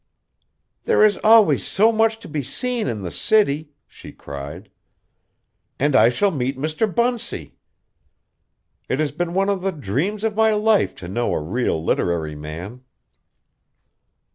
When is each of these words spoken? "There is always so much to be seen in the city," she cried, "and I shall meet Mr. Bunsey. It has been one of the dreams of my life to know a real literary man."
"There 0.85 1.03
is 1.05 1.19
always 1.23 1.63
so 1.63 1.91
much 1.91 2.17
to 2.21 2.27
be 2.27 2.41
seen 2.41 2.87
in 2.87 3.03
the 3.03 3.11
city," 3.11 3.69
she 3.85 4.11
cried, 4.11 4.71
"and 5.77 5.95
I 5.95 6.09
shall 6.09 6.31
meet 6.31 6.57
Mr. 6.57 6.87
Bunsey. 6.91 7.59
It 8.89 8.99
has 8.99 9.11
been 9.11 9.35
one 9.35 9.49
of 9.49 9.61
the 9.61 9.69
dreams 9.71 10.23
of 10.23 10.35
my 10.35 10.55
life 10.55 10.95
to 10.95 11.07
know 11.07 11.35
a 11.35 11.39
real 11.39 11.83
literary 11.85 12.33
man." 12.35 12.81